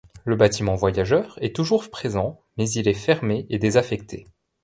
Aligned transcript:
Le 0.25 0.35
bâtiment 0.35 0.73
voyageurs 0.73 1.37
est 1.43 1.55
toujours 1.55 1.91
présent 1.91 2.41
mais 2.57 2.67
il 2.71 2.87
est 2.87 2.95
fermé 2.95 3.45
et 3.51 3.59
désaffecté. 3.59 4.25